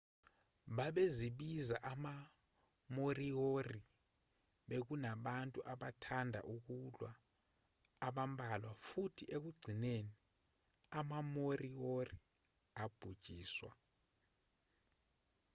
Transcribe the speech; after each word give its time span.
babezibiza 0.77 1.75
ama-moriori 1.91 3.81
bekunabantu 4.69 5.59
abathanda 5.73 6.39
ukulwa 6.55 7.09
abambalwa 8.07 8.71
futhi 8.87 9.23
ekugcineni 9.35 10.13
ama-moriori 10.99 12.15
abhujiswa 12.83 13.71